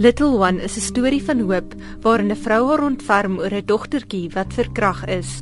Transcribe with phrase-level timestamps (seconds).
[0.00, 4.30] Little One is 'n storie van hoop waarin 'n vrou haar ontferm oor 'n dogtertjie
[4.32, 5.40] wat verkragt is.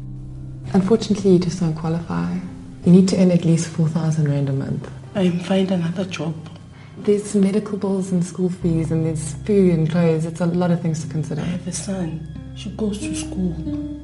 [0.74, 2.30] Unfortunately, you just don't qualify.
[2.82, 4.88] You need to earn at least 4,000 rand a month.
[5.14, 6.34] I'm find another job.
[7.04, 10.24] There's medical bills and school fees, and there's food and clothes.
[10.24, 11.42] It's a lot of things to consider.
[11.42, 12.20] I have a son.
[12.56, 13.54] She goes to school.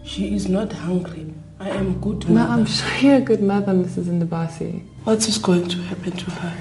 [0.05, 1.27] She is not hungry.
[1.59, 2.52] I am good No, mother.
[2.55, 4.07] I'm sure you're a good mother, Mrs.
[4.09, 4.82] Indabasi.
[5.05, 6.52] What is going to happen to her?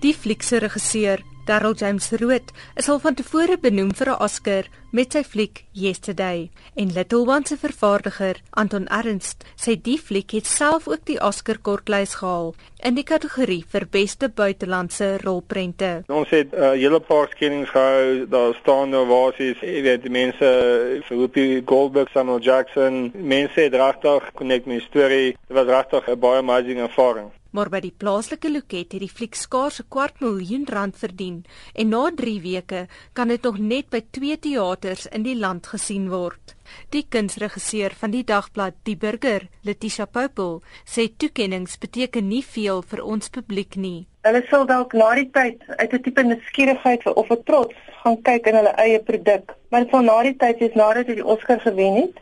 [0.00, 4.64] Die fliek se regisseur, Darryl James Root, is al van tevore benoem vir 'n Oscar
[4.92, 6.50] met sy fliek Yesterday.
[6.74, 11.58] En Little One se vervaardiger, Anton Ernst, sê die fliek het self ook die Oscar
[11.58, 16.04] kortlys gehaal in die kategorie vir beste buitelandse rolprente.
[16.08, 18.26] Ons het 'n uh, hele paar skennings gehou.
[18.28, 20.46] Daar staan nou jy weet, die mense
[21.06, 25.36] vir Whoopi Goldberg, Samuel Jackson, mense het regtig connect met die storie.
[25.48, 27.30] Dit was regtig 'n baie amazing ervaring.
[27.54, 31.44] Maar by die plaaslike loket het die fliek skaars 'n kwart miljoen rand verdien
[31.74, 36.08] en na 3 weke kan dit nog net by 2 teaters in die land gesien
[36.10, 36.56] word.
[36.90, 43.04] Die kunsregisseur van die dagblad Die Burger, Letitia Poupel, sê toekenninge beteken nie veel vir
[43.04, 44.06] ons publiek nie.
[44.24, 48.46] Hulle sal dalk na die tyd uit 'n tipe nuuskierigheid of 'n trots gaan kyk
[48.46, 51.94] in hulle eie produk, maar sal na die tyd wees nadat hy die Oscar gewen
[51.94, 52.16] het.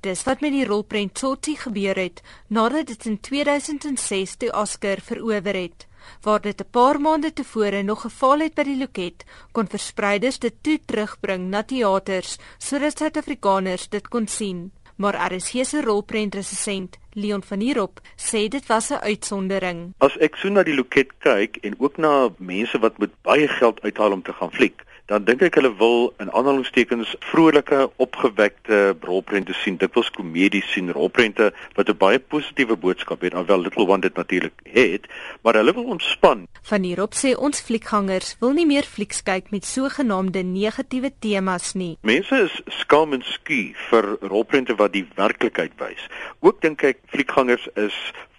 [0.00, 2.20] Dis wat met die rolprent Tsotsi gebeur het
[2.54, 5.86] nadat dit in 2006 die Oscar verower het.
[6.22, 10.54] Waar dit 'n paar maande tevore nog geval het by die loket, kon verspreiders dit
[10.62, 14.70] toe terugbring na teaters sodat Suid-Afrikaners dit kon sien.
[14.96, 19.94] Maar RSG se rolprentresensent, Leon van der Rop, sê dit was 'n uitsondering.
[19.98, 23.80] As ek so na die loket kyk en ook na mense wat met baie geld
[23.80, 29.54] uithaal om te gaan fliek, dan dink ek hulle wil in aanhalingstekens vrolike, opgewekte rolprente
[29.56, 34.14] sien, dikwels komedies sien, rolprente wat 'n baie positiewe boodskap het, alhoewel Little One dit
[34.14, 35.08] natuurlik het,
[35.42, 36.46] maar hulle wil ontspan.
[36.62, 41.72] Van der Rop sê ons fliekgangers wil nie meer flieks kyk met sogenaamde negatiewe temas
[41.74, 41.96] nie.
[42.02, 46.08] Mense is skaam en skie vir rolprente wat die werklikheid wys.
[46.40, 47.96] Ook dink ek fliekgangers is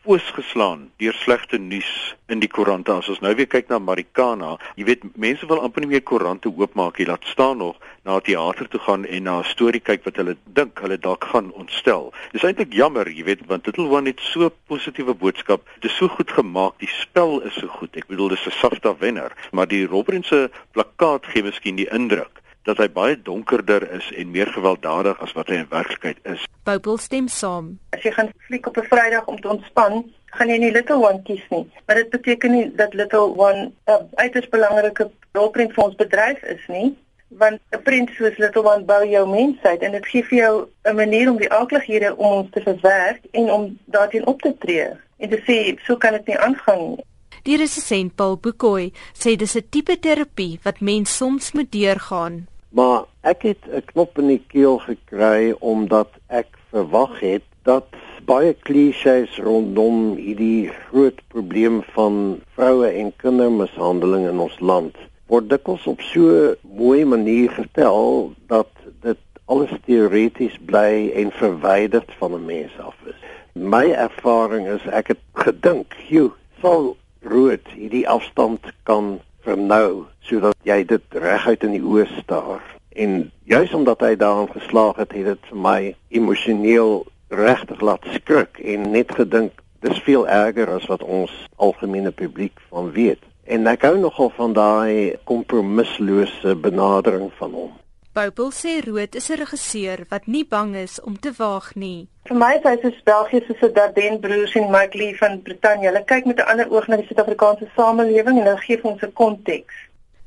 [0.09, 1.89] oosgeslaan deur slegte nuus
[2.33, 2.91] in die koerante.
[2.91, 6.49] As ons nou weer kyk na Marikana, jy weet mense wil amper nie meer koerante
[6.49, 7.77] oopmaak nie, laat staan nog
[8.07, 11.23] na 'n teater toe gaan en na 'n storie kyk wat hulle dink hulle dalk
[11.23, 12.11] gaan ontstel.
[12.31, 15.61] Dis eintlik jammer, jy weet, want Little One het so positiewe boodskap.
[15.79, 17.95] Dit is so goed gemaak, die spel is so goed.
[17.95, 22.41] Ek bedoel dis 'n SAFTA wenner, maar die Robben se plakkaat gee miskien die indruk
[22.63, 26.45] dat hy baie donkerder is en meer gewelddadig as wat hy in werklikheid is.
[26.63, 27.77] Poupel stem saam.
[27.95, 31.21] As jy gaan fliek op 'n Vrydag om te ontspan, gaan jy nie Little One
[31.23, 31.65] kies nie.
[31.85, 36.67] Maar dit beteken nie dat Little One 'n uiters belangrike rolprent vir ons bedryf is
[36.67, 40.67] nie, want 'n prent soos Little One bou jou mensheid en dit gee vir jou
[40.85, 44.89] 'n manier om die aaklighede om ons te verwerk en om daarteen op te tree
[45.17, 47.05] en te sê so kan dit nie aangaan nie.
[47.43, 52.47] Die resensent Paul Bukoy sê dis 'n tipe terapie wat mens soms moet deurgaan.
[52.69, 57.87] Maar ek het 'n knop in die keel gekry omdat ek verwag het dat
[58.25, 64.95] baie klisjées rondom hierdie groot probleem van vroue en kindermishandeling in ons land
[65.29, 68.69] word dikwels op so 'n mooi manier vertel dat
[69.01, 73.19] dit alles teoreties bly en verwyderd van 'n mens af is.
[73.53, 80.83] My ervaring is ek het gedink, "Joe, sal rood hierdie afstand kan vernou sodat jy
[80.85, 85.49] dit reguit in die oë staar." En juis omdat hy daarin geslaag het, het dit
[85.49, 91.31] vir my emosioneel regtig laat skrik en net gedink dis veel erger as wat ons
[91.55, 93.21] algemene publiek van weet.
[93.43, 97.71] En ek hou nogal van daai kompromislose benadering van hom.
[98.13, 102.07] Poupel sê Rood is 'n regisseur wat nie bang is om te waag nie.
[102.29, 105.87] Vir my is hy soos België soos 'n Dardenne broers en Mike Lee van Brittanje.
[105.87, 109.01] Hulle kyk met 'n ander oog na die Suid-Afrikaanse samelewing en hulle gee vir ons
[109.01, 109.73] 'n konteks.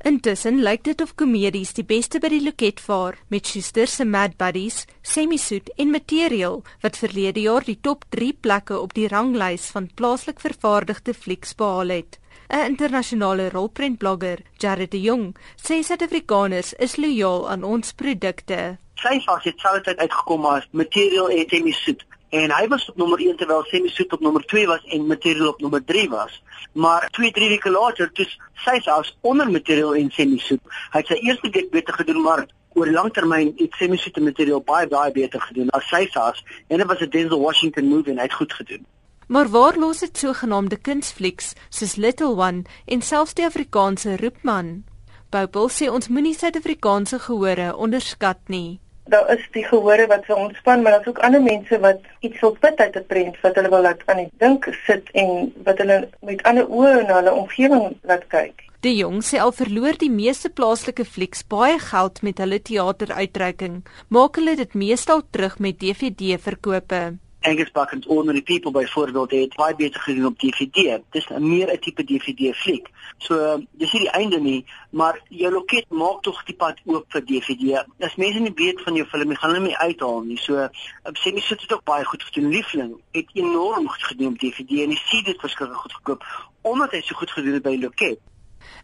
[0.03, 4.35] Intussen lyk dit of komedies die beste by die loket vaar met Schuster se Mad
[4.37, 9.89] Buddies, Semisoet en Material wat verlede jaar die top 3 plekke op die ranglys van
[9.95, 12.19] plaaslik vervaardigde flieks behaal het.
[12.49, 18.82] 'n Internasionale rolprentblogger, Jared de Jong, sê Suid-Afrikaners is lojaal aan ons produkte.
[18.95, 22.03] Sy vas het selfs tyd uitgekom as material en semi-soet
[22.33, 25.59] en hy was op nommer 1 terwyl semi-soet op nommer 2 was en material op
[25.61, 26.41] nommer 3 was.
[26.73, 28.25] Maar 2 3 weke later toe
[28.65, 30.61] sy selfs onder material en semi-soet
[30.95, 34.87] hy het sy eerste week beter gedoen maar oor langtermyn het semi-soet en material baie
[34.89, 36.41] baie beter gedoen as sy selfs.
[36.67, 38.85] En dit was 'n Denzel Washington movie en hy het goed gedoen.
[39.27, 44.83] Maar waar los dit sogenaamde kunsflieks soos Little One en selfs die Afrikaanse Roepman?
[45.33, 48.77] Poupel sê ons moenie Suid-Afrikaanse gehore onderskat nie.
[49.09, 52.53] Daar is die gehore wat wil ontspan, maar daar's ook ander mense wat iets wil
[52.65, 55.97] put uit 'n prent wat hulle wil laat aan die dink sit en wat hulle
[56.21, 58.61] met ander oë na hulle omgewing laat kyk.
[58.85, 64.35] Die jong sê al verloor die meeste plaaslike flieks baie geld met hulle teateruitreiking, maak
[64.35, 67.17] hulle dit meestal terug met DVD verkope.
[67.43, 71.01] Angus Buck and Ordinary People byvoorbeeld het baie beter gedoen op DVD.
[71.11, 72.87] Dis 'n meer 'n tipe DVD fliek.
[73.17, 77.25] So dis nie die einde nie, maar jou loket maak tog die pad oop vir
[77.25, 77.85] DVD.
[77.99, 80.37] As mense nie weet van jou film gaan hulle nie uithaal nie.
[80.37, 80.69] So
[81.03, 82.49] sê nie sit dit ook baie goed gedoen.
[82.49, 86.23] Liefling het enorm goed gedoen op DVD en jy sien dit verskriklik goed gekoop
[86.61, 88.19] omdat hy so goed gedoen het by loket.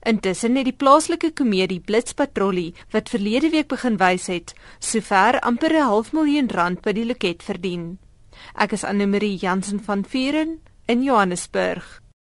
[0.03, 5.89] Intussen het die plaaslike komedie Blitspatrollie wat verlede week begin wys het, sover amper 'n
[5.91, 8.00] half miljoen rand by die loket verdien.
[8.56, 12.01] Ek is Anne Marie Jansen van Vuren in Johannesburg.